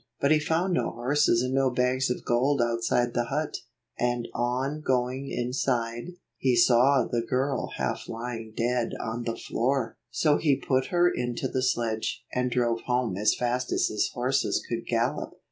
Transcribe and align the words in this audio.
But 0.19 0.31
he 0.31 0.39
found 0.39 0.73
no 0.73 0.89
horses 0.89 1.43
and 1.43 1.53
no 1.53 1.69
bags 1.69 2.09
of 2.09 2.25
gold 2.25 2.59
outside 2.59 3.13
the 3.13 3.25
hut; 3.25 3.57
and 3.99 4.27
on 4.33 4.81
going 4.83 5.27
inside, 5.29 6.13
he 6.37 6.55
saw 6.55 7.05
the 7.05 7.21
girl 7.21 7.69
lying 8.07 8.49
half 8.55 8.55
dead 8.57 8.93
on 8.99 9.25
the 9.25 9.35
floor. 9.37 9.99
So 10.09 10.37
he 10.37 10.55
put 10.55 10.87
her 10.87 11.07
into 11.07 11.47
the 11.47 11.61
sledge, 11.61 12.25
and 12.33 12.49
drove 12.49 12.81
home 12.87 13.15
as 13.15 13.35
fast 13.35 13.71
as 13.71 13.89
his 13.89 14.09
horses 14.11 14.65
could 14.67 14.87
gallop. 14.87 15.35